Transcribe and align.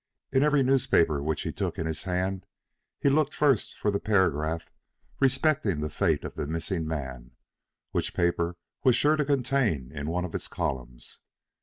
In 0.31 0.41
every 0.41 0.63
newspaper 0.63 1.21
which 1.21 1.43
he 1.43 1.51
took 1.51 1.77
in 1.77 1.85
his 1.85 2.05
hand 2.05 2.47
he 2.99 3.07
looked 3.07 3.35
first 3.35 3.75
for 3.77 3.91
the 3.91 3.99
paragraph 3.99 4.71
respecting 5.19 5.79
the 5.81 5.91
fate 5.91 6.23
of 6.23 6.33
the 6.33 6.47
missing 6.47 6.87
man, 6.87 7.33
which 7.91 8.11
the 8.13 8.17
paper 8.17 8.55
was 8.83 8.95
sure 8.95 9.15
to 9.15 9.23
contain 9.25 9.91
in 9.91 10.07
one 10.09 10.25
of 10.25 10.33
its 10.33 10.47
columns. 10.47 11.19